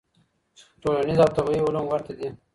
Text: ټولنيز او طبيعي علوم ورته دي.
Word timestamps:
ټولنيز 0.81 1.17
او 1.23 1.35
طبيعي 1.37 1.61
علوم 1.65 1.85
ورته 1.89 2.11
دي. 2.19 2.27